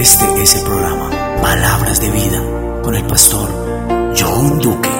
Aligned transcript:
Este 0.00 0.26
es 0.42 0.56
el 0.56 0.62
programa 0.62 1.38
Palabras 1.40 2.02
de 2.02 2.10
Vida 2.10 2.80
con 2.82 2.94
el 2.94 3.06
pastor 3.06 3.48
John 4.14 4.58
Duque. 4.58 4.90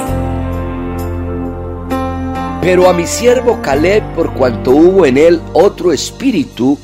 Pero 2.63 2.89
a 2.89 2.95
mi 2.95 3.07
siervo 3.07 3.61
Caleb, 3.61 4.15
por 4.15 4.33
cuanto 4.33 4.71
hubo 4.71 5.05
en 5.05 5.19
él 5.19 5.43
otro 5.53 5.93
espíritu, 5.93 6.79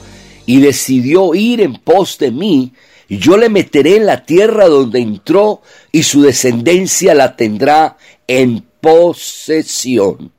y 0.44 0.60
decidió 0.60 1.34
ir 1.34 1.62
en 1.62 1.76
pos 1.76 2.18
de 2.18 2.30
mí, 2.30 2.74
yo 3.08 3.38
le 3.38 3.48
meteré 3.48 3.96
en 3.96 4.04
la 4.04 4.26
tierra 4.26 4.68
donde 4.68 5.00
entró, 5.00 5.62
y 5.90 6.02
su 6.02 6.20
descendencia 6.20 7.14
la 7.14 7.34
tendrá 7.34 7.96
en 8.26 8.62
posesión. 8.82 10.32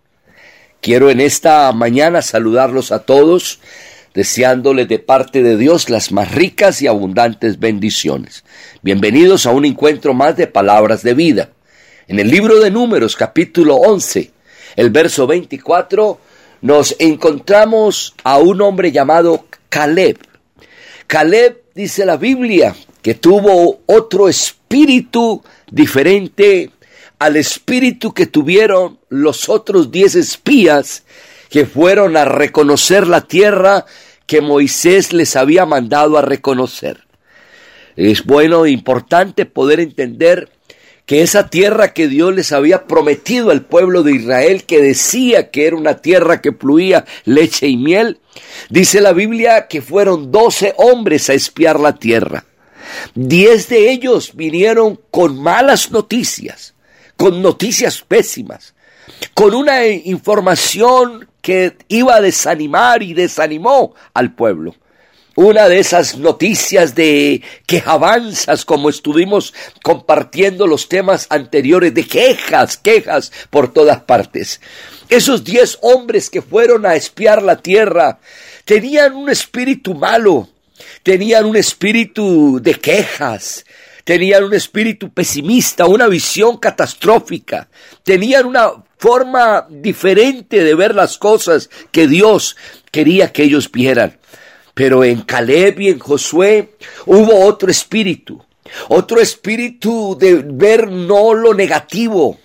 Quiero 0.80 1.10
en 1.10 1.22
esta 1.22 1.72
mañana 1.72 2.22
saludarlos 2.22 2.92
a 2.92 3.00
todos, 3.00 3.60
deseándoles 4.14 4.88
de 4.88 5.00
parte 5.00 5.42
de 5.42 5.58
Dios 5.58 5.90
las 5.90 6.12
más 6.12 6.34
ricas 6.34 6.82
y 6.82 6.88
abundantes 6.88 7.60
bendiciones. 7.60 8.44
Bienvenidos 8.82 9.46
a 9.46 9.52
un 9.52 9.66
encuentro 9.66 10.14
más 10.14 10.38
de 10.38 10.48
palabras 10.48 11.02
de 11.02 11.14
vida. 11.14 11.50
En 12.08 12.20
el 12.20 12.30
libro 12.30 12.60
de 12.60 12.70
Números, 12.70 13.16
capítulo 13.16 13.76
11, 13.76 14.32
el 14.76 14.90
verso 14.92 15.26
24, 15.26 16.20
nos 16.62 16.96
encontramos 17.00 18.14
a 18.24 18.38
un 18.38 18.62
hombre 18.62 18.92
llamado 18.92 19.46
Caleb. 19.70 20.18
Caleb, 21.08 21.64
dice 21.74 22.06
la 22.06 22.18
Biblia, 22.18 22.76
que 23.02 23.16
tuvo 23.16 23.82
otro 23.88 24.30
espíritu 24.30 25.44
diferente 25.72 26.70
al 27.18 27.36
espíritu 27.38 28.14
que 28.14 28.28
tuvieron 28.28 29.00
los 29.10 29.50
otros 29.50 29.92
diez 29.92 30.16
espías 30.16 31.04
que 31.54 31.68
fueron 31.68 32.18
a 32.18 32.26
reconocer 32.26 33.06
la 33.06 33.22
tierra 33.22 33.86
que 34.26 34.42
Moisés 34.42 35.14
les 35.14 35.36
había 35.36 35.68
mandado 35.68 36.18
a 36.18 36.24
reconocer. 36.24 37.06
Es 37.96 38.26
bueno 38.26 38.66
e 38.66 38.72
importante 38.72 39.46
poder 39.46 39.80
entender 39.80 40.50
que 41.06 41.22
esa 41.22 41.52
tierra 41.52 41.94
que 41.94 42.08
Dios 42.08 42.34
les 42.34 42.54
había 42.54 42.88
prometido 42.88 43.52
al 43.52 43.62
pueblo 43.62 44.02
de 44.02 44.14
Israel, 44.16 44.64
que 44.64 44.82
decía 44.82 45.52
que 45.52 45.68
era 45.68 45.76
una 45.76 45.98
tierra 45.98 46.42
que 46.42 46.54
fluía 46.54 47.06
leche 47.24 47.68
y 47.68 47.78
miel, 47.78 48.20
dice 48.72 49.00
la 49.00 49.14
Biblia 49.14 49.68
que 49.68 49.84
fueron 49.84 50.32
doce 50.32 50.74
hombres 50.78 51.30
a 51.30 51.36
espiar 51.36 51.80
la 51.80 52.00
tierra. 52.00 52.46
Diez 53.14 53.70
de 53.70 53.92
ellos 53.92 54.36
vinieron 54.36 55.00
con 55.12 55.40
malas 55.40 55.92
noticias 55.92 56.74
con 57.16 57.44
noticias 57.44 58.02
pésimas, 58.02 58.74
con 59.36 59.54
una 59.54 59.86
información 59.86 61.30
que 61.44 61.76
iba 61.90 62.16
a 62.16 62.22
desanimar 62.22 63.04
y 63.04 63.14
desanimó 63.14 63.94
al 64.14 64.34
pueblo. 64.34 64.74
Una 65.36 65.68
de 65.68 65.80
esas 65.80 66.18
noticias 66.18 66.96
de 66.96 67.42
quejabanzas, 67.66 68.64
como 68.64 68.90
estuvimos 68.90 69.54
compartiendo 69.84 70.68
los 70.68 70.88
temas 70.88 71.28
anteriores, 71.30 71.94
de 71.94 72.08
quejas, 72.08 72.78
quejas 72.78 73.34
por 73.50 73.74
todas 73.74 74.04
partes. 74.04 74.62
Esos 75.10 75.44
diez 75.44 75.78
hombres 75.82 76.30
que 76.30 76.42
fueron 76.42 76.86
a 76.86 76.96
espiar 76.96 77.44
la 77.44 77.58
tierra 77.58 78.20
tenían 78.64 79.14
un 79.14 79.30
espíritu 79.30 79.96
malo, 79.96 80.48
tenían 81.04 81.46
un 81.46 81.58
espíritu 81.58 82.62
de 82.62 82.76
quejas, 82.76 83.66
tenían 84.06 84.46
un 84.46 84.54
espíritu 84.54 85.12
pesimista, 85.12 85.88
una 85.88 86.08
visión 86.08 86.56
catastrófica, 86.58 87.68
tenían 88.04 88.46
una 88.46 88.72
forma 88.98 89.68
diferente 89.70 90.64
de 90.64 90.76
ver 90.76 90.96
las 90.96 91.18
cosas 91.18 91.70
que 91.92 92.08
Dios 92.08 92.56
quería 92.92 93.32
que 93.32 93.44
ellos 93.44 93.72
vieran. 93.72 94.18
Pero 94.74 95.04
en 95.04 95.22
Caleb 95.22 95.80
y 95.82 95.90
en 95.90 96.00
Josué 96.00 96.76
hubo 97.06 97.46
otro 97.46 97.70
espíritu, 97.70 98.44
otro 98.90 99.20
espíritu 99.20 100.18
de 100.20 100.36
ver 100.36 100.90
no 100.90 101.34
lo 101.34 101.54
negativo, 101.54 102.40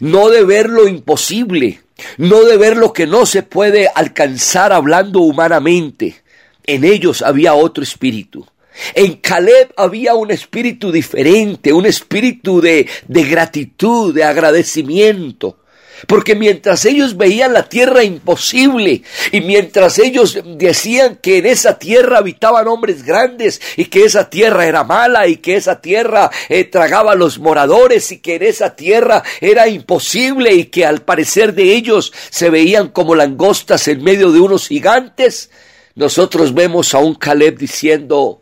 no 0.00 0.28
de 0.28 0.44
ver 0.44 0.68
lo 0.68 0.86
imposible, 0.86 1.80
no 2.18 2.44
de 2.44 2.56
ver 2.56 2.76
lo 2.76 2.92
que 2.92 3.06
no 3.06 3.26
se 3.26 3.42
puede 3.42 3.88
alcanzar 3.92 4.72
hablando 4.72 5.20
humanamente. 5.20 6.22
En 6.64 6.84
ellos 6.84 7.22
había 7.22 7.54
otro 7.54 7.82
espíritu. 7.82 8.46
En 8.94 9.16
Caleb 9.16 9.72
había 9.76 10.14
un 10.14 10.30
espíritu 10.30 10.90
diferente, 10.90 11.72
un 11.72 11.86
espíritu 11.86 12.60
de, 12.60 12.88
de 13.06 13.24
gratitud, 13.24 14.14
de 14.14 14.24
agradecimiento. 14.24 15.58
Porque 16.06 16.34
mientras 16.34 16.84
ellos 16.84 17.16
veían 17.16 17.52
la 17.52 17.68
tierra 17.68 18.02
imposible 18.02 19.02
y 19.30 19.40
mientras 19.40 19.98
ellos 19.98 20.38
decían 20.44 21.16
que 21.16 21.38
en 21.38 21.46
esa 21.46 21.78
tierra 21.78 22.18
habitaban 22.18 22.66
hombres 22.68 23.04
grandes 23.04 23.60
y 23.76 23.86
que 23.86 24.04
esa 24.04 24.28
tierra 24.28 24.66
era 24.66 24.84
mala 24.84 25.26
y 25.28 25.36
que 25.36 25.56
esa 25.56 25.80
tierra 25.80 26.30
eh, 26.48 26.64
tragaba 26.64 27.12
a 27.12 27.16
los 27.16 27.38
moradores 27.38 28.10
y 28.12 28.18
que 28.18 28.36
en 28.36 28.42
esa 28.42 28.74
tierra 28.74 29.22
era 29.40 29.68
imposible 29.68 30.54
y 30.54 30.64
que 30.66 30.84
al 30.84 31.02
parecer 31.02 31.54
de 31.54 31.74
ellos 31.74 32.12
se 32.30 32.50
veían 32.50 32.88
como 32.88 33.14
langostas 33.14 33.88
en 33.88 34.02
medio 34.02 34.32
de 34.32 34.40
unos 34.40 34.68
gigantes, 34.68 35.50
nosotros 35.94 36.54
vemos 36.54 36.94
a 36.94 36.98
un 36.98 37.14
Caleb 37.14 37.58
diciendo, 37.58 38.41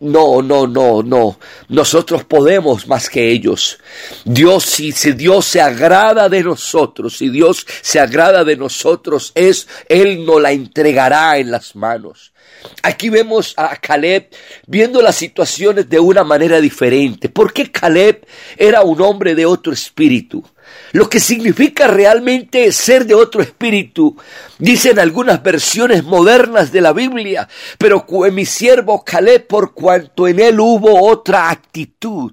no, 0.00 0.42
no, 0.42 0.66
no, 0.66 1.02
no. 1.02 1.38
Nosotros 1.68 2.24
podemos 2.24 2.86
más 2.86 3.08
que 3.08 3.30
ellos. 3.30 3.78
Dios, 4.24 4.64
si, 4.64 4.92
si, 4.92 5.12
Dios 5.12 5.46
se 5.46 5.60
agrada 5.60 6.28
de 6.28 6.42
nosotros, 6.42 7.16
si 7.16 7.30
Dios 7.30 7.66
se 7.80 8.00
agrada 8.00 8.44
de 8.44 8.56
nosotros, 8.56 9.32
es, 9.34 9.66
Él 9.88 10.26
nos 10.26 10.42
la 10.42 10.52
entregará 10.52 11.38
en 11.38 11.50
las 11.50 11.74
manos. 11.76 12.33
Aquí 12.82 13.08
vemos 13.10 13.54
a 13.56 13.76
Caleb 13.76 14.28
viendo 14.66 15.02
las 15.02 15.16
situaciones 15.16 15.88
de 15.88 15.98
una 15.98 16.24
manera 16.24 16.60
diferente. 16.60 17.28
¿Por 17.28 17.52
qué 17.52 17.70
Caleb 17.70 18.26
era 18.56 18.82
un 18.82 19.00
hombre 19.00 19.34
de 19.34 19.46
otro 19.46 19.72
espíritu? 19.72 20.44
Lo 20.92 21.08
que 21.08 21.20
significa 21.20 21.86
realmente 21.86 22.70
ser 22.72 23.04
de 23.04 23.14
otro 23.14 23.42
espíritu, 23.42 24.16
dicen 24.58 24.98
algunas 24.98 25.42
versiones 25.42 26.04
modernas 26.04 26.72
de 26.72 26.80
la 26.80 26.92
Biblia, 26.92 27.48
pero 27.78 28.06
mi 28.32 28.46
siervo 28.46 29.04
Caleb 29.04 29.46
por 29.46 29.74
cuanto 29.74 30.28
en 30.28 30.40
él 30.40 30.60
hubo 30.60 31.08
otra 31.08 31.50
actitud. 31.50 32.32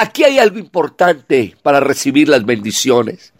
Aquí 0.00 0.22
hay 0.22 0.38
algo 0.38 0.60
importante 0.60 1.56
para 1.60 1.80
recibir 1.80 2.28
las 2.28 2.46
bendiciones. 2.46 3.32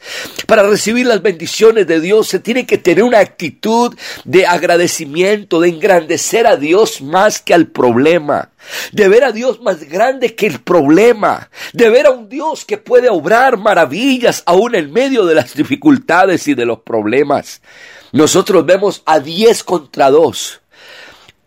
Para 0.48 0.64
recibir 0.64 1.06
las 1.06 1.22
bendiciones 1.22 1.86
de 1.86 2.00
Dios 2.00 2.26
se 2.26 2.40
tiene 2.40 2.66
que 2.66 2.78
tener 2.78 3.04
una 3.04 3.20
actitud 3.20 3.96
de 4.24 4.44
agradecimiento, 4.44 5.60
de 5.60 5.68
engrandecer 5.68 6.48
a 6.48 6.56
Dios 6.56 7.00
más 7.00 7.40
que 7.40 7.54
al 7.54 7.68
problema, 7.68 8.50
de 8.90 9.08
ver 9.08 9.22
a 9.22 9.30
Dios 9.30 9.62
más 9.62 9.84
grande 9.84 10.34
que 10.34 10.48
el 10.48 10.58
problema, 10.58 11.48
de 11.72 11.90
ver 11.90 12.06
a 12.06 12.10
un 12.10 12.28
Dios 12.28 12.64
que 12.64 12.76
puede 12.76 13.08
obrar 13.08 13.56
maravillas 13.56 14.42
aún 14.44 14.74
en 14.74 14.92
medio 14.92 15.26
de 15.26 15.36
las 15.36 15.54
dificultades 15.54 16.48
y 16.48 16.54
de 16.54 16.66
los 16.66 16.80
problemas. 16.80 17.62
Nosotros 18.10 18.66
vemos 18.66 19.04
a 19.06 19.20
diez 19.20 19.62
contra 19.62 20.10
dos 20.10 20.60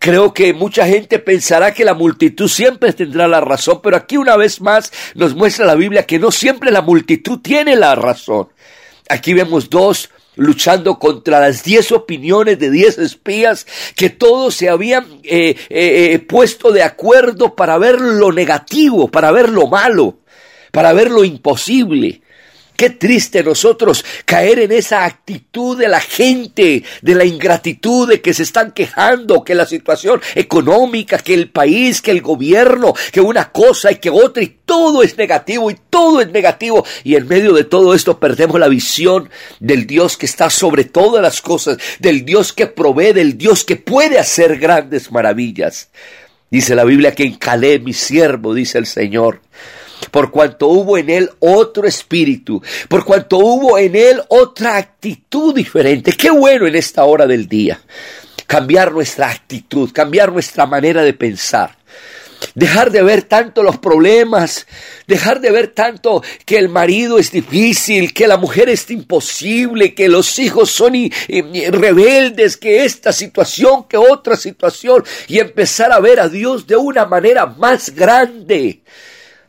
Creo 0.02 0.34
que 0.34 0.52
mucha 0.52 0.88
gente 0.88 1.20
pensará 1.20 1.76
que 1.76 1.86
la 1.86 1.94
multitud 1.94 2.48
siempre 2.48 2.92
tendrá 2.92 3.28
la 3.28 3.40
razón, 3.40 3.82
pero 3.84 3.96
aquí 3.96 4.18
una 4.18 4.36
vez 4.36 4.60
más 4.60 4.92
nos 5.14 5.36
muestra 5.36 5.68
la 5.68 5.76
Biblia 5.76 6.08
que 6.08 6.18
no 6.18 6.32
siempre 6.32 6.72
la 6.72 6.82
multitud 6.82 7.38
tiene 7.40 7.76
la 7.76 7.94
razón. 7.94 8.50
Aquí 9.10 9.36
vemos 9.36 9.70
dos 9.70 10.10
luchando 10.38 10.98
contra 10.98 11.40
las 11.40 11.64
diez 11.64 11.92
opiniones 11.92 12.58
de 12.58 12.72
diez 12.72 12.98
espías 12.98 13.68
que 13.96 14.10
todos 14.10 14.56
se 14.56 14.70
habían 14.70 15.06
eh, 15.22 15.56
eh, 15.70 16.14
eh, 16.14 16.18
puesto 16.18 16.72
de 16.72 16.82
acuerdo 16.82 17.56
para 17.56 17.78
ver 17.78 18.02
lo 18.02 18.32
negativo, 18.32 19.08
para 19.08 19.32
ver 19.32 19.50
lo 19.50 19.68
malo, 19.68 20.18
para 20.72 20.94
ver 20.94 21.12
lo 21.12 21.24
imposible. 21.24 22.24
Qué 22.82 22.90
triste 22.90 23.44
nosotros 23.44 24.04
caer 24.26 24.58
en 24.58 24.72
esa 24.72 25.06
actitud 25.06 25.78
de 25.78 25.88
la 25.88 26.00
gente, 26.00 26.84
de 27.04 27.14
la 27.14 27.26
ingratitud, 27.26 28.10
de 28.10 28.22
que 28.22 28.34
se 28.34 28.42
están 28.42 28.72
quejando, 28.72 29.44
que 29.44 29.54
la 29.54 29.68
situación 29.68 30.20
económica, 30.34 31.20
que 31.20 31.36
el 31.36 31.52
país, 31.52 32.02
que 32.02 32.10
el 32.10 32.24
gobierno, 32.24 32.96
que 33.12 33.22
una 33.22 33.52
cosa 33.52 33.92
y 33.92 33.98
que 33.98 34.10
otra, 34.10 34.42
y 34.42 34.62
todo 34.66 35.04
es 35.04 35.16
negativo 35.16 35.70
y 35.70 35.78
todo 35.92 36.22
es 36.22 36.32
negativo. 36.32 36.84
Y 37.04 37.14
en 37.14 37.28
medio 37.28 37.54
de 37.54 37.66
todo 37.66 37.94
esto 37.94 38.20
perdemos 38.20 38.60
la 38.60 38.68
visión 38.68 39.30
del 39.60 39.86
Dios 39.86 40.18
que 40.18 40.26
está 40.26 40.50
sobre 40.50 40.84
todas 40.84 41.22
las 41.22 41.40
cosas, 41.40 41.78
del 42.00 42.26
Dios 42.26 42.52
que 42.52 42.66
provee, 42.66 43.14
del 43.14 43.38
Dios 43.38 43.64
que 43.64 43.76
puede 43.76 44.18
hacer 44.18 44.58
grandes 44.58 45.12
maravillas. 45.12 45.92
Dice 46.50 46.74
la 46.74 46.84
Biblia 46.84 47.14
que 47.14 47.26
en 47.26 47.36
Caleb, 47.36 47.84
mi 47.84 47.94
siervo, 47.94 48.56
dice 48.56 48.80
el 48.80 48.88
Señor, 48.88 49.40
por 50.10 50.32
cuanto 50.32 50.68
hubo 50.68 50.98
en 50.98 51.10
él 51.10 51.30
otro 51.40 51.88
espíritu, 51.88 52.62
por 52.90 53.06
cuanto 53.06 53.38
hubo 53.38 53.78
en 53.78 53.96
él 53.96 54.22
otra 54.30 54.78
actitud 54.78 55.54
diferente. 55.54 56.14
Qué 56.14 56.32
bueno 56.32 56.66
en 56.68 56.76
esta 56.76 57.04
hora 57.04 57.28
del 57.28 57.48
día. 57.48 57.80
Cambiar 58.48 58.92
nuestra 58.92 59.30
actitud, 59.30 59.92
cambiar 59.94 60.32
nuestra 60.32 60.66
manera 60.66 61.04
de 61.04 61.14
pensar. 61.14 61.78
dejar 62.56 62.92
de 62.92 63.04
ver 63.04 63.24
tanto 63.24 63.64
los 63.64 63.78
problemas, 63.78 64.68
dejar 65.08 65.42
de 65.42 65.52
ver 65.52 65.68
tanto 65.70 66.24
que 66.46 66.58
el 66.58 66.70
marido 66.70 67.18
es 67.20 67.32
difícil, 67.32 68.14
que 68.14 68.28
la 68.28 68.38
mujer 68.38 68.70
es 68.70 68.90
imposible, 68.92 69.94
que 69.94 70.10
los 70.10 70.40
hijos 70.40 70.72
son 70.72 70.94
rebeldes, 71.72 72.58
que 72.58 72.86
esta 72.86 73.12
situación, 73.14 73.88
que 73.88 73.98
otra 73.98 74.36
situación, 74.36 75.04
y 75.28 75.40
empezar 75.40 75.92
a 75.92 76.00
ver 76.00 76.20
a 76.20 76.30
Dios 76.30 76.68
de 76.68 76.76
una 76.76 77.06
manera 77.06 77.46
más 77.46 77.92
grande. 77.92 78.82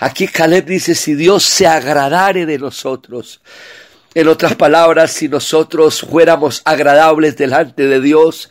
Aquí 0.03 0.27
Caleb 0.27 0.65
dice, 0.65 0.97
si 0.97 1.15
Dios 1.15 1.45
se 1.45 1.65
agradare 1.65 2.45
de 2.45 2.59
nosotros, 2.59 3.41
en 4.15 4.27
otras 4.27 4.57
palabras, 4.57 5.13
si 5.13 5.29
nosotros 5.29 6.01
fuéramos 6.01 6.61
agradables 6.65 7.37
delante 7.37 7.87
de 7.87 8.01
Dios, 8.01 8.51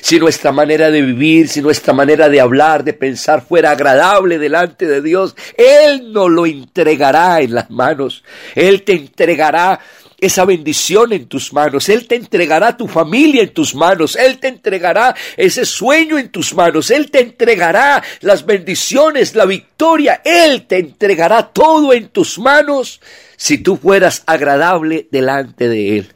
si 0.00 0.20
nuestra 0.20 0.52
manera 0.52 0.92
de 0.92 1.02
vivir, 1.02 1.48
si 1.48 1.60
nuestra 1.60 1.92
manera 1.92 2.28
de 2.28 2.40
hablar, 2.40 2.84
de 2.84 2.92
pensar 2.92 3.44
fuera 3.44 3.72
agradable 3.72 4.38
delante 4.38 4.86
de 4.86 5.02
Dios, 5.02 5.34
Él 5.56 6.12
nos 6.12 6.30
lo 6.30 6.46
entregará 6.46 7.40
en 7.40 7.56
las 7.56 7.68
manos. 7.68 8.22
Él 8.54 8.84
te 8.84 8.92
entregará 8.92 9.80
esa 10.22 10.44
bendición 10.44 11.12
en 11.12 11.26
tus 11.26 11.52
manos. 11.52 11.88
Él 11.88 12.06
te 12.06 12.14
entregará 12.14 12.76
tu 12.76 12.86
familia 12.86 13.42
en 13.42 13.52
tus 13.52 13.74
manos. 13.74 14.14
Él 14.14 14.38
te 14.38 14.46
entregará 14.46 15.16
ese 15.36 15.64
sueño 15.64 16.16
en 16.16 16.30
tus 16.30 16.54
manos. 16.54 16.92
Él 16.92 17.10
te 17.10 17.20
entregará 17.20 18.00
las 18.20 18.46
bendiciones, 18.46 19.34
la 19.34 19.46
victoria. 19.46 20.22
Él 20.24 20.66
te 20.68 20.78
entregará 20.78 21.48
todo 21.48 21.92
en 21.92 22.08
tus 22.08 22.38
manos 22.38 23.00
si 23.36 23.58
tú 23.58 23.76
fueras 23.76 24.22
agradable 24.26 25.08
delante 25.10 25.68
de 25.68 25.98
Él. 25.98 26.14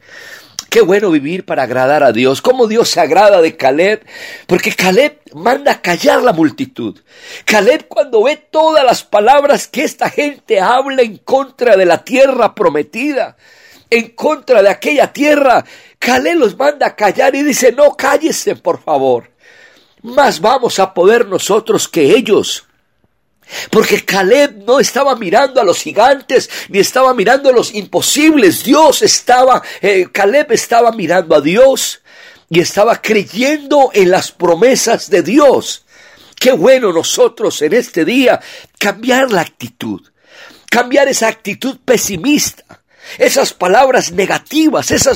Qué 0.69 0.81
bueno 0.81 1.11
vivir 1.11 1.45
para 1.45 1.63
agradar 1.63 2.03
a 2.03 2.13
Dios. 2.13 2.41
Cómo 2.41 2.67
Dios 2.67 2.89
se 2.89 3.01
agrada 3.01 3.41
de 3.41 3.57
Caleb. 3.57 4.05
Porque 4.47 4.71
Caleb 4.71 5.19
manda 5.33 5.81
callar 5.81 6.23
la 6.23 6.31
multitud. 6.31 6.97
Caleb 7.43 7.87
cuando 7.89 8.23
ve 8.23 8.37
todas 8.37 8.85
las 8.85 9.03
palabras 9.03 9.67
que 9.67 9.83
esta 9.83 10.09
gente 10.09 10.61
habla 10.61 11.01
en 11.01 11.17
contra 11.17 11.75
de 11.75 11.85
la 11.85 12.05
tierra 12.05 12.55
prometida, 12.55 13.35
en 13.89 14.09
contra 14.09 14.61
de 14.61 14.69
aquella 14.69 15.11
tierra, 15.11 15.63
Caleb 15.99 16.37
los 16.37 16.57
manda 16.57 16.87
a 16.87 16.95
callar 16.95 17.35
y 17.35 17.43
dice, 17.43 17.71
no 17.71 17.95
cállese 17.95 18.55
por 18.55 18.81
favor. 18.81 19.31
Más 20.01 20.39
vamos 20.39 20.79
a 20.79 20.93
poder 20.93 21.27
nosotros 21.27 21.87
que 21.87 22.15
ellos. 22.15 22.65
Porque 23.71 24.03
Caleb 24.03 24.63
no 24.65 24.79
estaba 24.79 25.15
mirando 25.15 25.61
a 25.61 25.63
los 25.63 25.81
gigantes, 25.81 26.49
ni 26.69 26.79
estaba 26.79 27.13
mirando 27.13 27.49
a 27.49 27.53
los 27.53 27.73
imposibles. 27.73 28.63
Dios 28.63 29.01
estaba, 29.01 29.63
eh, 29.81 30.07
Caleb 30.11 30.51
estaba 30.51 30.91
mirando 30.91 31.35
a 31.35 31.41
Dios 31.41 32.01
y 32.49 32.59
estaba 32.59 33.01
creyendo 33.01 33.89
en 33.93 34.11
las 34.11 34.31
promesas 34.31 35.09
de 35.09 35.23
Dios. 35.23 35.85
Qué 36.35 36.51
bueno 36.51 36.91
nosotros 36.91 37.61
en 37.61 37.73
este 37.73 38.05
día 38.05 38.39
cambiar 38.77 39.31
la 39.31 39.41
actitud, 39.41 40.01
cambiar 40.69 41.07
esa 41.07 41.29
actitud 41.29 41.77
pesimista 41.83 42.83
esas 43.17 43.53
palabras 43.53 44.11
negativas, 44.11 44.91
esa 44.91 45.13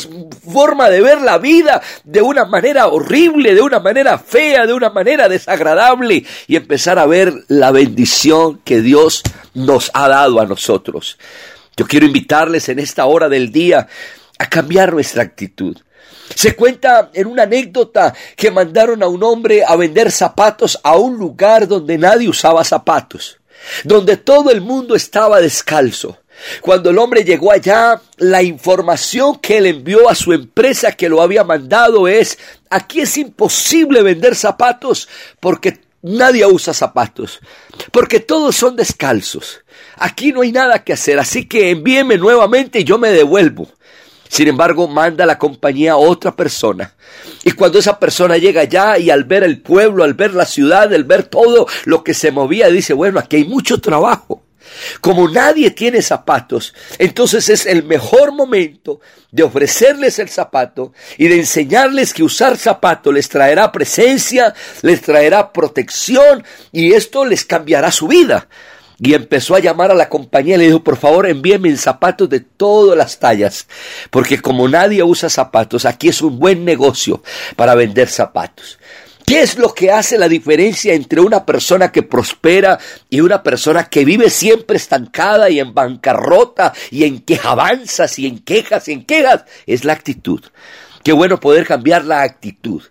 forma 0.52 0.90
de 0.90 1.02
ver 1.02 1.22
la 1.22 1.38
vida 1.38 1.82
de 2.04 2.22
una 2.22 2.46
manera 2.46 2.88
horrible, 2.88 3.56
de 3.56 3.62
una 3.62 3.80
manera 3.80 4.18
fea, 4.18 4.66
de 4.66 4.74
una 4.74 4.90
manera 4.90 5.30
desagradable 5.30 6.26
y 6.48 6.56
empezar 6.56 7.00
a 7.00 7.06
ver 7.06 7.34
la 7.48 7.72
bendición 7.72 8.60
que 8.64 8.82
Dios 8.82 9.24
nos 9.54 9.92
ha 9.94 10.08
dado 10.08 10.40
a 10.40 10.46
nosotros. 10.46 11.18
Yo 11.78 11.88
quiero 11.88 12.06
invitarles 12.06 12.70
en 12.70 12.80
esta 12.80 13.06
hora 13.06 13.30
del 13.30 13.52
día 13.52 13.88
a 14.38 14.50
cambiar 14.50 14.94
nuestra 14.94 15.24
actitud. 15.24 15.78
Se 16.36 16.56
cuenta 16.56 17.12
en 17.14 17.28
una 17.28 17.44
anécdota 17.44 18.14
que 18.36 18.52
mandaron 18.52 19.04
a 19.04 19.08
un 19.08 19.24
hombre 19.24 19.64
a 19.66 19.76
vender 19.76 20.12
zapatos 20.12 20.80
a 20.84 20.98
un 20.98 21.18
lugar 21.18 21.68
donde 21.68 21.98
nadie 21.98 22.30
usaba 22.30 22.64
zapatos, 22.64 23.40
donde 23.84 24.18
todo 24.18 24.50
el 24.50 24.62
mundo 24.62 24.96
estaba 24.96 25.42
descalzo. 25.42 26.18
Cuando 26.62 26.90
el 26.90 26.98
hombre 26.98 27.24
llegó 27.24 27.52
allá, 27.52 28.02
la 28.18 28.44
información 28.44 29.40
que 29.40 29.58
él 29.58 29.66
envió 29.66 30.10
a 30.10 30.16
su 30.16 30.34
empresa 30.34 30.92
que 30.92 31.10
lo 31.10 31.22
había 31.22 31.44
mandado 31.44 32.08
es, 32.08 32.38
aquí 32.70 33.02
es 33.02 33.18
imposible 33.18 34.02
vender 34.02 34.36
zapatos 34.36 35.08
porque 35.40 35.80
nadie 36.02 36.46
usa 36.46 36.74
zapatos, 36.74 37.40
porque 37.92 38.20
todos 38.20 38.56
son 38.56 38.76
descalzos. 38.76 39.62
Aquí 39.98 40.32
no 40.32 40.42
hay 40.42 40.52
nada 40.52 40.84
que 40.84 40.94
hacer, 40.94 41.20
así 41.20 41.46
que 41.46 41.70
envíeme 41.70 42.18
nuevamente 42.18 42.80
y 42.80 42.84
yo 42.84 42.98
me 42.98 43.12
devuelvo. 43.12 43.68
Sin 44.28 44.48
embargo, 44.48 44.88
manda 44.88 45.26
la 45.26 45.38
compañía 45.38 45.92
a 45.92 45.98
otra 45.98 46.34
persona. 46.34 46.94
Y 47.44 47.52
cuando 47.52 47.80
esa 47.80 48.00
persona 48.00 48.38
llega 48.38 48.62
allá 48.62 48.98
y 48.98 49.10
al 49.10 49.26
ver 49.26 49.44
el 49.44 49.62
pueblo, 49.62 50.06
al 50.06 50.14
ver 50.14 50.34
la 50.34 50.46
ciudad, 50.46 50.94
al 50.94 51.04
ver 51.04 51.24
todo 51.24 51.68
lo 51.84 52.02
que 52.02 52.14
se 52.14 52.32
movía, 52.32 52.70
dice, 52.70 52.94
bueno, 52.94 53.20
aquí 53.20 53.36
hay 53.36 53.44
mucho 53.44 53.82
trabajo. 53.82 54.42
Como 55.00 55.28
nadie 55.28 55.72
tiene 55.72 56.02
zapatos, 56.02 56.74
entonces 56.98 57.50
es 57.50 57.66
el 57.66 57.84
mejor 57.84 58.32
momento 58.32 59.00
de 59.32 59.44
ofrecerles 59.44 60.20
el 60.20 60.30
zapato 60.30 60.94
y 61.18 61.28
de 61.28 61.38
enseñarles 61.38 62.14
que 62.14 62.24
usar 62.24 62.58
zapato 62.58 63.12
les 63.12 63.30
traerá 63.30 63.72
presencia, 63.72 64.54
les 64.82 65.02
traerá 65.02 65.52
protección 65.52 66.44
y 66.72 66.94
esto 66.94 67.26
les 67.26 67.46
cambiará 67.46 67.92
su 67.92 68.08
vida. 68.08 68.48
Y 69.04 69.16
empezó 69.16 69.56
a 69.56 69.60
llamar 69.60 69.90
a 69.90 69.96
la 69.96 70.10
compañía 70.10 70.56
y 70.56 70.58
le 70.60 70.66
dijo, 70.66 70.84
por 70.84 70.96
favor, 70.96 71.26
envíenme 71.26 71.76
zapatos 71.76 72.30
de 72.30 72.40
todas 72.40 72.96
las 72.96 73.18
tallas, 73.18 73.68
porque 74.12 74.40
como 74.40 74.68
nadie 74.68 75.02
usa 75.02 75.28
zapatos, 75.28 75.86
aquí 75.86 76.10
es 76.10 76.22
un 76.22 76.38
buen 76.38 76.64
negocio 76.64 77.24
para 77.56 77.74
vender 77.74 78.10
zapatos. 78.10 78.78
¿Qué 79.26 79.42
es 79.42 79.58
lo 79.58 79.74
que 79.74 79.92
hace 79.92 80.18
la 80.18 80.28
diferencia 80.28 80.94
entre 80.94 81.22
una 81.22 81.46
persona 81.46 81.92
que 81.92 82.04
prospera 82.04 82.80
y 83.10 83.22
una 83.22 83.42
persona 83.44 83.86
que 83.86 84.06
vive 84.06 84.30
siempre 84.30 84.78
estancada 84.78 85.50
y 85.50 85.60
en 85.60 85.74
bancarrota 85.74 86.74
y 86.90 87.04
en 87.04 87.22
quejabanzas 87.22 88.20
y 88.20 88.28
en 88.28 88.40
quejas 88.40 88.88
y 88.88 88.94
en 88.94 89.06
quejas? 89.06 89.46
Es 89.66 89.86
la 89.86 89.94
actitud. 89.94 90.42
Qué 91.04 91.14
bueno 91.14 91.40
poder 91.40 91.66
cambiar 91.66 92.06
la 92.06 92.22
actitud. 92.22 92.84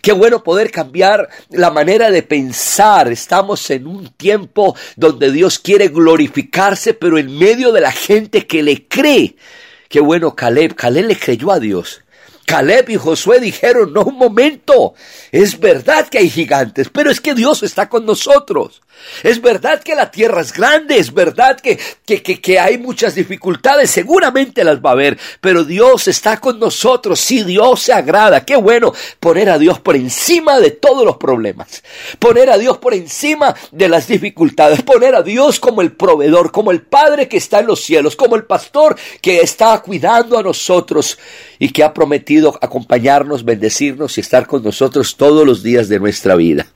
Qué 0.00 0.12
bueno 0.12 0.42
poder 0.42 0.70
cambiar 0.70 1.28
la 1.50 1.70
manera 1.70 2.10
de 2.10 2.22
pensar. 2.22 3.10
Estamos 3.10 3.68
en 3.70 3.86
un 3.86 4.08
tiempo 4.10 4.76
donde 4.94 5.32
Dios 5.32 5.58
quiere 5.58 5.88
glorificarse, 5.88 6.94
pero 6.94 7.18
en 7.18 7.36
medio 7.36 7.72
de 7.72 7.80
la 7.80 7.90
gente 7.90 8.46
que 8.46 8.62
le 8.62 8.86
cree. 8.86 9.36
Qué 9.88 10.00
bueno 10.00 10.36
Caleb. 10.36 10.74
Caleb 10.74 11.06
le 11.06 11.18
creyó 11.18 11.50
a 11.50 11.58
Dios. 11.58 12.02
Caleb 12.46 12.90
y 12.90 12.96
Josué 12.96 13.40
dijeron, 13.40 13.92
no 13.92 14.04
un 14.04 14.16
momento, 14.16 14.94
es 15.32 15.58
verdad 15.58 16.08
que 16.08 16.18
hay 16.18 16.30
gigantes, 16.30 16.88
pero 16.88 17.10
es 17.10 17.20
que 17.20 17.34
Dios 17.34 17.62
está 17.62 17.88
con 17.88 18.06
nosotros. 18.06 18.82
Es 19.22 19.40
verdad 19.40 19.82
que 19.82 19.94
la 19.94 20.10
tierra 20.10 20.40
es 20.40 20.52
grande, 20.52 20.98
es 20.98 21.12
verdad 21.12 21.58
que, 21.58 21.78
que, 22.04 22.22
que, 22.22 22.58
hay 22.58 22.78
muchas 22.78 23.14
dificultades, 23.14 23.90
seguramente 23.90 24.64
las 24.64 24.78
va 24.78 24.90
a 24.90 24.92
haber, 24.92 25.18
pero 25.40 25.64
Dios 25.64 26.08
está 26.08 26.38
con 26.38 26.58
nosotros, 26.58 27.20
si 27.20 27.42
Dios 27.42 27.82
se 27.82 27.92
agrada, 27.92 28.44
qué 28.44 28.56
bueno 28.56 28.92
poner 29.20 29.48
a 29.48 29.58
Dios 29.58 29.80
por 29.80 29.96
encima 29.96 30.58
de 30.58 30.70
todos 30.70 31.04
los 31.04 31.16
problemas, 31.16 31.82
poner 32.18 32.50
a 32.50 32.58
Dios 32.58 32.78
por 32.78 32.94
encima 32.94 33.54
de 33.72 33.88
las 33.88 34.06
dificultades, 34.06 34.82
poner 34.82 35.14
a 35.14 35.22
Dios 35.22 35.60
como 35.60 35.82
el 35.82 35.92
proveedor, 35.92 36.52
como 36.52 36.70
el 36.70 36.82
Padre 36.82 37.28
que 37.28 37.38
está 37.38 37.60
en 37.60 37.66
los 37.66 37.80
cielos, 37.82 38.16
como 38.16 38.36
el 38.36 38.44
pastor 38.44 38.96
que 39.20 39.40
está 39.40 39.78
cuidando 39.80 40.38
a 40.38 40.42
nosotros 40.42 41.18
y 41.58 41.70
que 41.70 41.84
ha 41.84 41.94
prometido 41.94 42.58
acompañarnos, 42.60 43.44
bendecirnos 43.44 44.18
y 44.18 44.20
estar 44.20 44.46
con 44.46 44.62
nosotros 44.62 45.16
todos 45.16 45.46
los 45.46 45.62
días 45.62 45.88
de 45.88 45.98
nuestra 45.98 46.34
vida. 46.34 46.66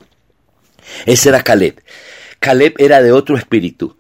Ese 1.07 1.29
era 1.29 1.43
Caleb. 1.43 1.83
Caleb 2.39 2.75
era 2.79 3.03
de 3.03 3.13
otro 3.13 3.37
espíritu. 3.37 3.97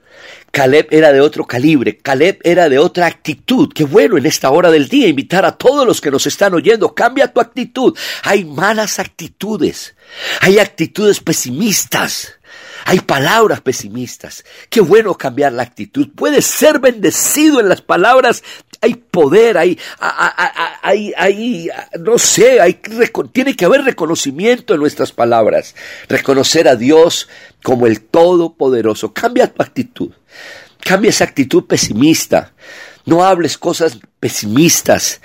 Caleb 0.51 0.89
era 0.91 1.13
de 1.13 1.21
otro 1.21 1.47
calibre, 1.47 1.99
Caleb 1.99 2.41
era 2.43 2.69
de 2.69 2.79
otra 2.79 3.07
actitud. 3.07 3.73
Qué 3.73 3.85
bueno 3.85 4.19
en 4.19 4.27
esta 4.27 4.51
hora 4.51 4.71
del 4.71 4.89
día 4.89 5.07
invitar 5.07 5.45
a 5.45 5.57
todos 5.57 5.87
los 5.87 6.01
que 6.01 6.11
nos 6.11 6.27
están 6.27 6.55
oyendo, 6.55 6.93
cambia 6.93 7.33
tu 7.33 7.41
actitud. 7.41 7.97
Hay 8.25 8.45
malas 8.45 8.99
actitudes, 8.99 9.95
hay 10.41 10.59
actitudes 10.59 11.21
pesimistas. 11.21 12.35
Hay 12.85 13.01
palabras 13.01 13.61
pesimistas. 13.61 14.45
Qué 14.69 14.81
bueno 14.81 15.17
cambiar 15.17 15.53
la 15.53 15.63
actitud. 15.63 16.09
Puedes 16.15 16.47
ser 16.47 16.79
bendecido 16.79 17.61
en 17.61 17.69
las 17.69 17.83
palabras. 17.83 18.43
Hay 18.81 18.95
poder, 18.95 19.59
hay, 19.59 19.79
hay, 19.99 21.13
hay, 21.17 21.69
no 21.99 22.19
sé, 22.19 22.61
hay, 22.61 22.81
tiene 23.33 23.55
que 23.55 23.67
haber 23.67 23.83
reconocimiento 23.83 24.73
en 24.73 24.81
nuestras 24.81 25.13
palabras. 25.13 25.75
Reconocer 26.09 26.67
a 26.67 26.77
Dios 26.77 27.29
como 27.63 27.87
el 27.87 28.01
Todopoderoso. 28.01 29.13
Cambia 29.13 29.53
tu 29.53 29.63
actitud. 29.63 30.11
Cambia 30.81 31.11
esa 31.11 31.25
actitud 31.25 31.65
pesimista. 31.67 32.53
No 33.05 33.25
hables 33.25 33.59
cosas 33.59 33.99
pesimistas. 34.19 35.21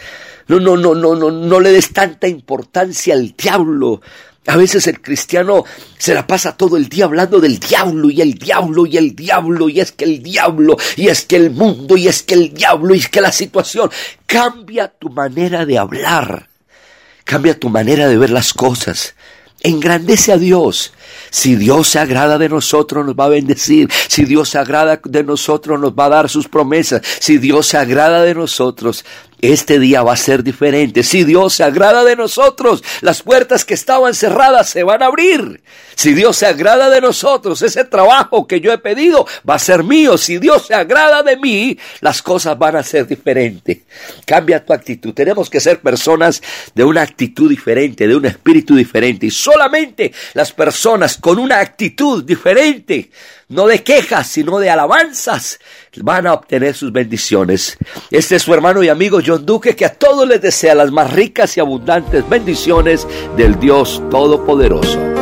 No, 0.48 0.60
no, 0.60 0.78
no, 0.78 0.94
no, 0.94 1.16
no, 1.16 1.32
no 1.32 1.60
le 1.60 1.72
des 1.72 1.92
tanta 1.94 2.28
importancia 2.28 3.14
al 3.14 3.32
diablo. 3.36 4.02
A 4.48 4.58
veces 4.58 4.86
el 4.88 5.02
cristiano 5.02 5.64
se 5.98 6.14
la 6.14 6.28
pasa 6.28 6.56
todo 6.56 6.78
el 6.78 6.88
día 6.88 7.06
hablando 7.06 7.40
del 7.40 7.60
diablo 7.60 8.12
y 8.12 8.22
el 8.22 8.36
diablo 8.36 8.86
y 8.86 8.98
el 8.98 9.16
diablo 9.16 9.70
y 9.70 9.80
es 9.80 9.92
que 9.92 10.06
el 10.06 10.22
diablo 10.22 10.78
y 10.96 11.08
es 11.08 11.26
que 11.26 11.36
el 11.36 11.50
mundo 11.50 11.98
y 11.98 12.08
es 12.08 12.22
que 12.22 12.36
el 12.36 12.54
diablo 12.54 12.94
y 12.94 13.00
es 13.00 13.10
que 13.10 13.22
la 13.22 13.32
situación. 13.32 13.90
Cambia 14.28 14.88
tu 14.88 15.10
manera 15.10 15.66
de 15.66 15.80
hablar. 15.80 16.48
Cambia 17.24 17.60
tu 17.60 17.70
manera 17.70 18.08
de 18.08 18.18
ver 18.18 18.30
las 18.30 18.54
cosas. 18.54 19.16
engrandece 19.64 20.32
a 20.32 20.38
Dios. 20.38 20.94
Si 21.32 21.56
Dios 21.56 21.90
se 21.90 21.98
agrada 21.98 22.38
de 22.38 22.48
nosotros, 22.48 23.04
nos 23.04 23.16
va 23.16 23.26
a 23.26 23.30
bendecir. 23.30 23.90
Si 24.08 24.26
Dios 24.26 24.50
se 24.50 24.60
agrada 24.60 25.02
de 25.04 25.24
nosotros, 25.24 25.80
nos 25.80 25.94
va 25.94 26.06
a 26.06 26.10
dar 26.10 26.30
sus 26.30 26.48
promesas. 26.48 27.02
Si 27.20 27.40
Dios 27.40 27.66
se 27.66 27.78
agrada 27.78 28.22
de 28.22 28.36
nosotros, 28.36 29.04
este 29.42 29.80
día 29.80 30.04
va 30.04 30.14
a 30.14 30.18
ser 30.18 30.44
diferente. 30.44 31.04
Si 31.04 31.24
Dios 31.24 31.54
se 31.54 31.64
agrada 31.64 32.04
de 32.04 32.16
nosotros, 32.16 32.84
las 33.02 33.22
puertas 33.22 33.66
que 33.66 33.74
estaban 33.74 34.14
cerradas 34.14 34.70
se 34.70 34.84
van 34.84 35.04
a 35.04 35.08
abrir. 35.08 35.62
Si 35.96 36.14
Dios 36.14 36.38
se 36.38 36.46
agrada 36.46 36.90
de 36.90 37.02
nosotros, 37.02 37.62
ese 37.62 37.86
trabajo 37.86 38.48
que 38.48 38.60
yo 38.60 38.72
he 38.72 38.78
pedido 38.78 39.26
va 39.48 39.56
a 39.56 39.60
ser 39.60 39.84
mío. 39.84 40.18
Si 40.18 40.38
Dios 40.38 40.68
se 40.68 40.74
agrada 40.74 41.24
de 41.24 41.38
mí, 41.38 41.78
las 42.02 42.22
cosas 42.22 42.58
van 42.58 42.76
a 42.76 42.84
ser 42.84 43.08
diferentes. 43.08 43.80
Cambia 44.26 44.64
tu 44.64 44.74
actitud. 44.74 45.14
Tenemos 45.14 45.50
que 45.50 45.60
ser 45.60 45.80
personas 45.80 46.42
de 46.74 46.84
una 46.84 47.02
actitud 47.02 47.50
diferente, 47.50 48.08
de 48.08 48.16
un 48.16 48.26
espíritu 48.26 48.76
diferente. 48.76 49.28
Y 49.28 49.32
solamente 49.32 50.12
las 50.34 50.52
personas 50.52 51.18
con 51.18 51.40
una 51.40 51.60
actitud 51.60 52.24
diferente, 52.24 53.10
no 53.50 53.68
de 53.68 53.84
quejas, 53.84 54.28
sino 54.28 54.60
de 54.60 54.70
alabanzas, 54.70 55.60
van 55.98 56.28
a 56.28 56.34
obtener 56.34 56.76
sus 56.76 56.92
bendiciones. 56.92 57.78
Este 58.12 58.36
es 58.36 58.44
su 58.44 58.54
hermano 58.54 58.84
y 58.84 58.90
amigo 58.90 59.20
John 59.26 59.46
Duque 59.46 59.76
que 59.76 59.86
a 59.86 59.94
todos 59.94 60.28
les 60.28 60.42
desea 60.42 60.76
las 60.76 60.92
más 60.92 61.14
ricas 61.14 61.56
y 61.58 61.60
abundantes 61.60 62.28
bendiciones 62.28 63.08
del 63.38 63.60
Dios 63.60 64.02
Todopoderoso. 64.10 65.15